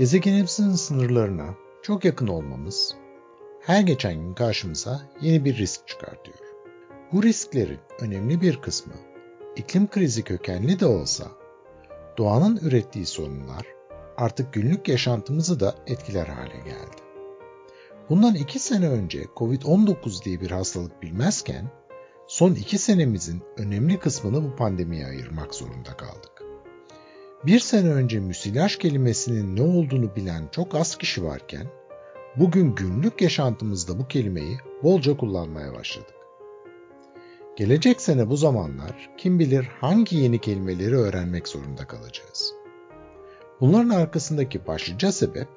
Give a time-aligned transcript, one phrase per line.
[0.00, 2.94] Gezegenimizin sınırlarına çok yakın olmamız
[3.60, 6.38] her geçen gün karşımıza yeni bir risk çıkartıyor.
[7.12, 8.92] Bu risklerin önemli bir kısmı
[9.56, 11.24] iklim krizi kökenli de olsa
[12.18, 13.66] doğanın ürettiği sorunlar
[14.16, 17.02] artık günlük yaşantımızı da etkiler hale geldi.
[18.08, 21.70] Bundan iki sene önce Covid-19 diye bir hastalık bilmezken
[22.28, 26.39] son iki senemizin önemli kısmını bu pandemiye ayırmak zorunda kaldık.
[27.46, 31.66] Bir sene önce müsilaj kelimesinin ne olduğunu bilen çok az kişi varken,
[32.36, 36.14] bugün günlük yaşantımızda bu kelimeyi bolca kullanmaya başladık.
[37.56, 42.54] Gelecek sene bu zamanlar kim bilir hangi yeni kelimeleri öğrenmek zorunda kalacağız.
[43.60, 45.48] Bunların arkasındaki başlıca sebep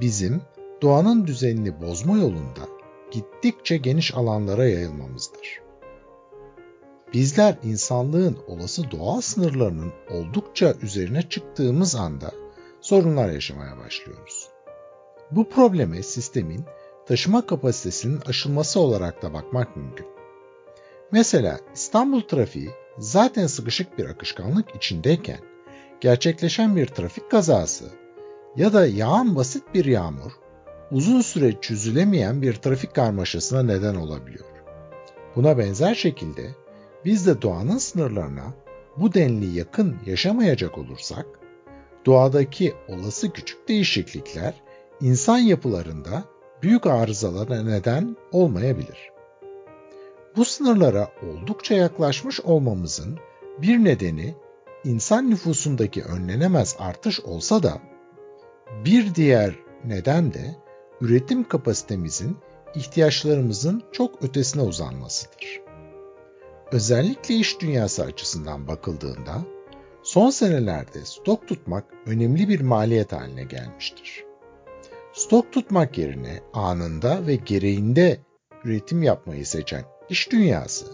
[0.00, 0.42] bizim
[0.82, 2.68] doğanın düzenini bozma yolunda
[3.10, 5.61] gittikçe geniş alanlara yayılmamızdır.
[7.12, 12.30] Bizler insanlığın olası doğa sınırlarının oldukça üzerine çıktığımız anda
[12.80, 14.48] sorunlar yaşamaya başlıyoruz.
[15.30, 16.64] Bu probleme sistemin
[17.06, 20.06] taşıma kapasitesinin aşılması olarak da bakmak mümkün.
[21.12, 25.40] Mesela İstanbul trafiği zaten sıkışık bir akışkanlık içindeyken
[26.00, 27.84] gerçekleşen bir trafik kazası
[28.56, 30.32] ya da yağan basit bir yağmur
[30.90, 34.46] uzun süre çözülemeyen bir trafik karmaşasına neden olabiliyor.
[35.36, 36.61] Buna benzer şekilde
[37.04, 38.54] biz de doğanın sınırlarına
[38.96, 41.26] bu denli yakın yaşamayacak olursak,
[42.06, 44.54] doğadaki olası küçük değişiklikler
[45.00, 46.24] insan yapılarında
[46.62, 49.12] büyük arızalara neden olmayabilir.
[50.36, 53.18] Bu sınırlara oldukça yaklaşmış olmamızın
[53.58, 54.34] bir nedeni
[54.84, 57.80] insan nüfusundaki önlenemez artış olsa da
[58.84, 59.54] bir diğer
[59.84, 60.56] neden de
[61.00, 62.36] üretim kapasitemizin
[62.74, 65.62] ihtiyaçlarımızın çok ötesine uzanmasıdır.
[66.72, 69.44] Özellikle iş dünyası açısından bakıldığında
[70.02, 74.24] son senelerde stok tutmak önemli bir maliyet haline gelmiştir.
[75.12, 78.20] Stok tutmak yerine anında ve gereğinde
[78.64, 80.86] üretim yapmayı seçen iş dünyası,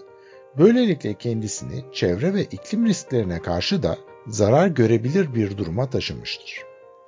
[0.58, 6.62] böylelikle kendisini çevre ve iklim risklerine karşı da zarar görebilir bir duruma taşımıştır.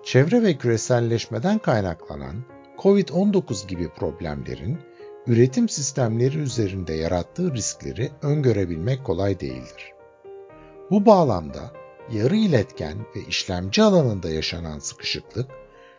[0.04, 2.44] Çevre ve küreselleşmeden kaynaklanan
[2.78, 4.78] COVID-19 gibi problemlerin
[5.30, 9.92] üretim sistemleri üzerinde yarattığı riskleri öngörebilmek kolay değildir.
[10.90, 11.72] Bu bağlamda
[12.12, 15.50] yarı iletken ve işlemci alanında yaşanan sıkışıklık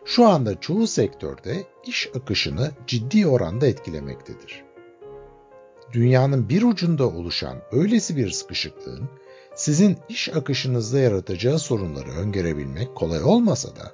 [0.04, 4.64] şu anda çoğu sektörde iş akışını ciddi oranda etkilemektedir.
[5.92, 9.08] Dünyanın bir ucunda oluşan öylesi bir sıkışıklığın
[9.54, 13.92] sizin iş akışınızda yaratacağı sorunları öngörebilmek kolay olmasa da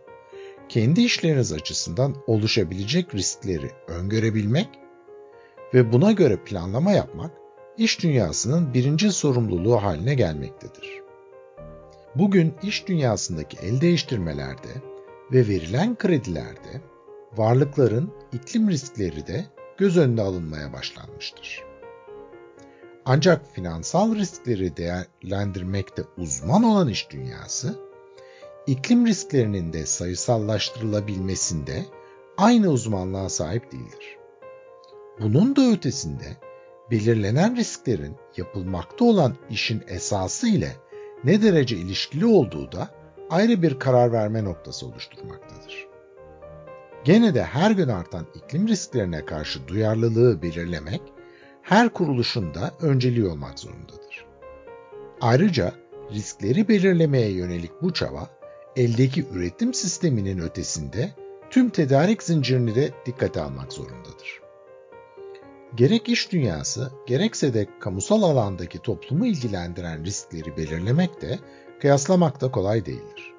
[0.69, 4.69] kendi işleriniz açısından oluşabilecek riskleri öngörebilmek
[5.75, 7.31] ve buna göre planlama yapmak
[7.77, 11.03] iş dünyasının birinci sorumluluğu haline gelmektedir.
[12.15, 14.69] Bugün iş dünyasındaki el değiştirmelerde
[15.33, 16.81] ve verilen kredilerde
[17.37, 19.47] varlıkların iklim riskleri de
[19.79, 21.65] göz önüne alınmaya başlanmıştır.
[23.05, 27.79] Ancak finansal riskleri değerlendirmekte uzman olan iş dünyası,
[28.67, 31.85] iklim risklerinin de sayısallaştırılabilmesinde
[32.37, 34.18] aynı uzmanlığa sahip değildir.
[35.21, 36.37] Bunun da ötesinde
[36.91, 40.77] belirlenen risklerin yapılmakta olan işin esası ile
[41.25, 42.89] ne derece ilişkili olduğu da
[43.31, 45.87] ayrı bir karar verme noktası oluşturmaktadır.
[47.05, 51.03] Gene de her gün artan iklim risklerine karşı duyarlılığı belirlemek
[51.63, 54.27] her kuruluşun da önceliği olmak zorundadır.
[55.21, 55.73] Ayrıca
[56.13, 58.31] riskleri belirlemeye yönelik bu çaba
[58.77, 61.11] eldeki üretim sisteminin ötesinde
[61.51, 64.48] tüm tedarik zincirini de dikkate almak zorundadır.
[65.79, 71.39] Gerek iş dünyası, gerekse de kamusal alandaki toplumu ilgilendiren riskleri belirlemek de,
[71.81, 73.35] kıyaslamak da kolay değildir.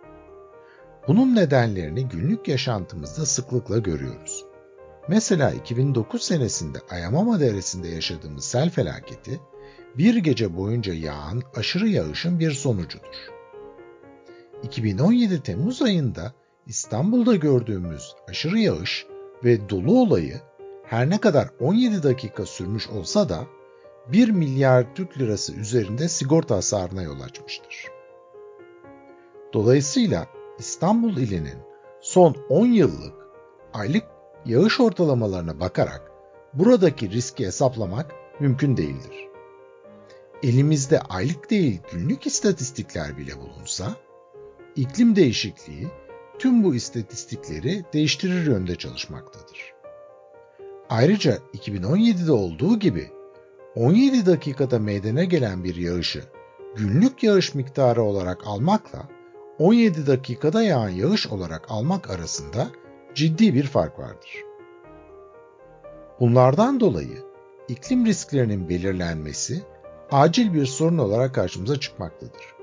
[1.08, 4.46] Bunun nedenlerini günlük yaşantımızda sıklıkla görüyoruz.
[5.08, 9.40] Mesela 2009 senesinde Ayamama Deresi'nde yaşadığımız sel felaketi,
[9.98, 13.32] bir gece boyunca yağan aşırı yağışın bir sonucudur.
[14.64, 16.34] 2017 Temmuz ayında
[16.68, 19.06] İstanbul'da gördüğümüz aşırı yağış
[19.44, 20.49] ve dolu olayı
[20.90, 23.48] her ne kadar 17 dakika sürmüş olsa da
[24.08, 27.86] 1 milyar Türk lirası üzerinde sigorta hasarına yol açmıştır.
[29.54, 30.28] Dolayısıyla
[30.60, 31.58] İstanbul ilinin
[32.02, 33.14] son 10 yıllık
[33.74, 34.04] aylık
[34.46, 36.12] yağış ortalamalarına bakarak
[36.54, 39.28] buradaki riski hesaplamak mümkün değildir.
[40.44, 43.96] Elimizde aylık değil günlük istatistikler bile bulunsa,
[44.76, 45.88] iklim değişikliği
[46.40, 49.79] tüm bu istatistikleri değiştirir yönde çalışmaktadır.
[50.90, 53.12] Ayrıca 2017'de olduğu gibi
[53.76, 56.24] 17 dakikada meydana gelen bir yağışı
[56.76, 59.08] günlük yağış miktarı olarak almakla
[59.60, 62.68] 17 dakikada yağan yağış olarak almak arasında
[63.16, 64.44] ciddi bir fark vardır.
[66.20, 67.18] Bunlardan dolayı
[67.68, 69.64] iklim risklerinin belirlenmesi
[70.12, 72.56] acil bir sorun olarak karşımıza çıkmaktadır.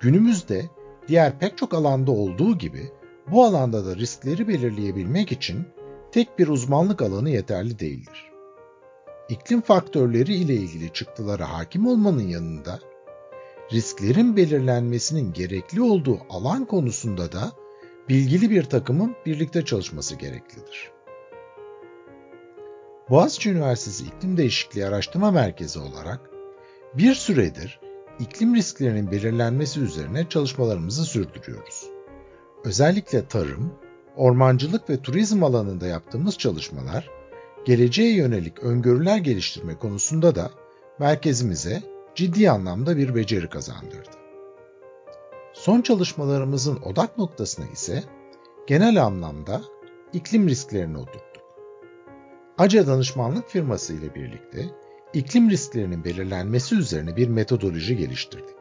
[0.00, 0.64] Günümüzde
[1.08, 2.90] diğer pek çok alanda olduğu gibi
[3.30, 5.66] bu alanda da riskleri belirleyebilmek için
[6.12, 8.30] tek bir uzmanlık alanı yeterli değildir.
[9.28, 12.78] İklim faktörleri ile ilgili çıktılara hakim olmanın yanında
[13.72, 17.52] risklerin belirlenmesinin gerekli olduğu alan konusunda da
[18.08, 20.90] bilgili bir takımın birlikte çalışması gereklidir.
[23.10, 26.30] Boğaziçi Üniversitesi İklim Değişikliği Araştırma Merkezi olarak
[26.94, 27.80] bir süredir
[28.18, 31.86] iklim risklerinin belirlenmesi üzerine çalışmalarımızı sürdürüyoruz.
[32.64, 33.74] Özellikle tarım,
[34.16, 37.10] ormancılık ve turizm alanında yaptığımız çalışmalar,
[37.64, 40.50] geleceğe yönelik öngörüler geliştirme konusunda da
[40.98, 41.82] merkezimize
[42.14, 44.10] ciddi anlamda bir beceri kazandırdı.
[45.52, 48.02] Son çalışmalarımızın odak noktasına ise
[48.66, 49.62] genel anlamda
[50.12, 51.42] iklim risklerini oturttuk.
[52.58, 54.66] ACA danışmanlık firması ile birlikte
[55.12, 58.56] iklim risklerinin belirlenmesi üzerine bir metodoloji geliştirdik.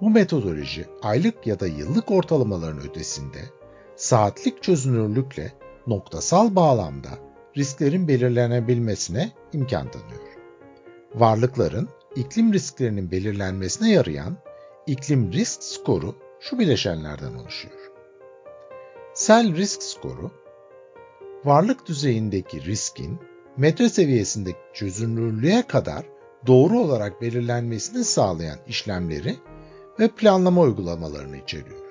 [0.00, 3.38] Bu metodoloji aylık ya da yıllık ortalamaların ötesinde
[3.96, 5.52] saatlik çözünürlükle
[5.86, 7.08] noktasal bağlamda
[7.56, 10.20] risklerin belirlenebilmesine imkan tanıyor.
[11.14, 14.36] Varlıkların iklim risklerinin belirlenmesine yarayan
[14.86, 17.90] iklim risk skoru şu bileşenlerden oluşuyor.
[19.14, 20.30] Sel risk skoru,
[21.44, 23.18] varlık düzeyindeki riskin
[23.56, 26.06] metre seviyesindeki çözünürlüğe kadar
[26.46, 29.36] doğru olarak belirlenmesini sağlayan işlemleri
[30.00, 31.85] ve planlama uygulamalarını içeriyor.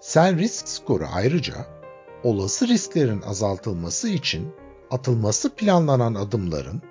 [0.00, 1.66] Sel risk skoru ayrıca
[2.22, 4.52] olası risklerin azaltılması için
[4.90, 6.82] atılması planlanan adımların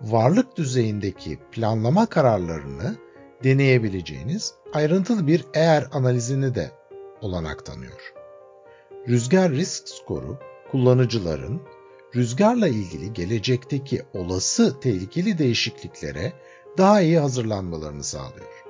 [0.00, 2.96] varlık düzeyindeki planlama kararlarını
[3.44, 6.70] deneyebileceğiniz ayrıntılı bir eğer analizini de
[7.20, 8.14] olanak tanıyor.
[9.08, 10.38] Rüzgar risk skoru
[10.70, 11.60] kullanıcıların
[12.16, 16.32] rüzgarla ilgili gelecekteki olası tehlikeli değişikliklere
[16.78, 18.65] daha iyi hazırlanmalarını sağlıyor.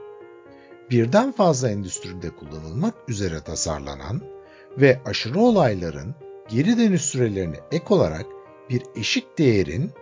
[0.91, 4.23] Birden fazla endüstride kullanılmak üzere tasarlanan
[4.79, 6.15] ve aşırı olayların
[6.49, 8.27] geri dönüş sürelerine ek olarak
[8.71, 9.93] bir eşik değerin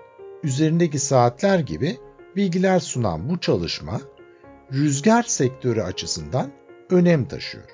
[0.43, 1.97] üzerindeki saatler gibi
[2.37, 4.01] bilgiler sunan bu çalışma
[4.73, 6.51] rüzgar sektörü açısından
[6.91, 7.69] önem taşıyor.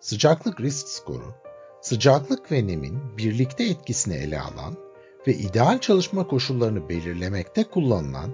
[0.00, 1.34] Sıcaklık risk skoru,
[1.82, 4.76] sıcaklık ve nemin birlikte etkisini ele alan
[5.26, 8.30] ve ideal çalışma koşullarını belirlemekte kullanılan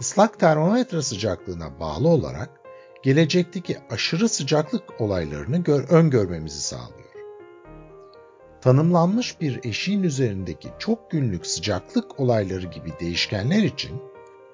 [0.00, 2.63] ıslak termometre sıcaklığına bağlı olarak
[3.04, 7.14] gelecekteki aşırı sıcaklık olaylarını gör öngörmemizi sağlıyor.
[8.60, 14.02] Tanımlanmış bir eşiğin üzerindeki çok günlük sıcaklık olayları gibi değişkenler için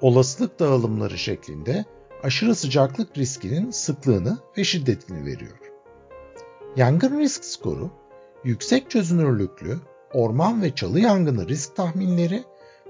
[0.00, 1.84] olasılık dağılımları şeklinde
[2.22, 5.58] aşırı sıcaklık riskinin sıklığını ve şiddetini veriyor.
[6.76, 7.90] Yangın risk skoru,
[8.44, 9.78] yüksek çözünürlüklü
[10.12, 12.44] orman ve çalı yangını risk tahminleri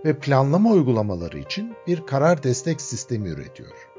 [0.04, 3.89] ve planlama uygulamaları için bir karar destek sistemi üretiyor.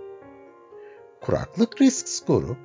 [1.22, 2.58] Kuraklık risk skoru,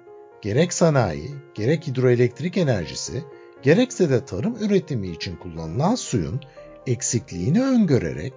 [0.42, 3.24] gerek sanayi, gerek hidroelektrik enerjisi,
[3.62, 6.40] gerekse de tarım üretimi için kullanılan suyun
[6.86, 8.32] eksikliğini öngörerek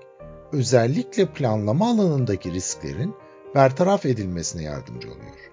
[0.51, 3.15] özellikle planlama alanındaki risklerin
[3.55, 5.51] bertaraf edilmesine yardımcı oluyor.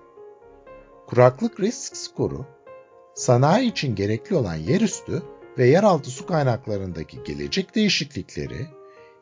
[1.07, 2.47] Kuraklık risk skoru,
[3.15, 5.23] sanayi için gerekli olan yerüstü
[5.59, 8.67] ve yeraltı su kaynaklarındaki gelecek değişiklikleri,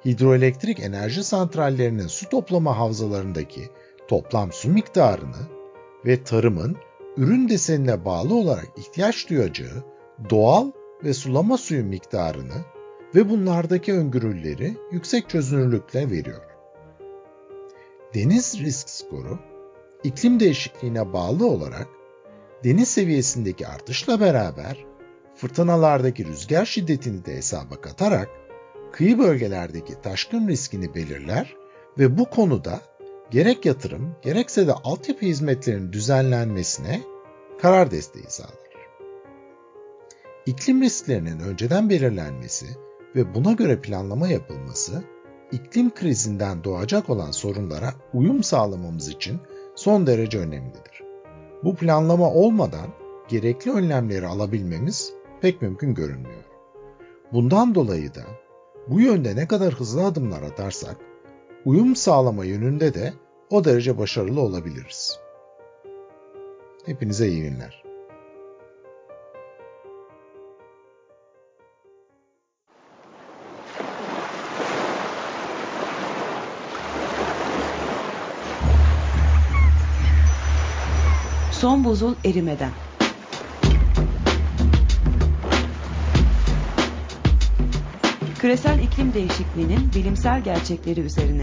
[0.04, 3.70] hidroelektrik enerji santrallerinin su toplama havzalarındaki
[4.08, 5.48] toplam su miktarını
[6.06, 6.76] ve tarımın
[7.16, 9.84] ürün desenine bağlı olarak ihtiyaç duyacağı
[10.30, 10.70] doğal
[11.04, 12.64] ve sulama suyu miktarını
[13.14, 16.42] ve bunlardaki öngörüleri yüksek çözünürlükle veriyor.
[18.14, 19.38] Deniz risk skoru,
[20.04, 21.88] iklim değişikliğine bağlı olarak
[22.64, 24.84] deniz seviyesindeki artışla beraber
[25.36, 28.28] fırtınalardaki rüzgar şiddetini de hesaba katarak
[28.92, 31.56] kıyı bölgelerdeki taşkın riskini belirler
[31.98, 32.80] ve bu konuda
[33.30, 37.00] gerek yatırım gerekse de altyapı hizmetlerinin düzenlenmesine
[37.62, 38.64] karar desteği sağlar.
[40.46, 42.66] İklim risklerinin önceden belirlenmesi
[43.16, 45.02] ve buna göre planlama yapılması
[45.52, 49.40] iklim krizinden doğacak olan sorunlara uyum sağlamamız için
[49.74, 51.02] son derece önemlidir.
[51.64, 52.86] Bu planlama olmadan
[53.28, 56.44] gerekli önlemleri alabilmemiz pek mümkün görünmüyor.
[57.32, 58.22] Bundan dolayı da
[58.88, 60.96] bu yönde ne kadar hızlı adımlar atarsak
[61.64, 63.12] uyum sağlama yönünde de
[63.50, 65.18] o derece başarılı olabiliriz.
[66.86, 67.84] Hepinize iyi günler.
[81.50, 82.83] Son buzul erimeden.
[88.44, 91.42] Küresel iklim değişikliğinin bilimsel gerçekleri üzerine.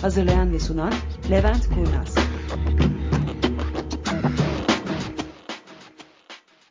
[0.00, 0.92] Hazırlayan ve sunan
[1.30, 2.27] Levent Kurnaz.